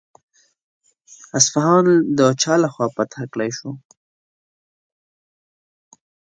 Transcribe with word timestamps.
اصفهان 1.37 1.85
د 2.17 2.19
چا 2.41 2.53
له 2.63 2.67
خوا 2.73 2.87
فتح 2.95 3.19
کړای 3.31 3.51
شو؟ 3.57 3.71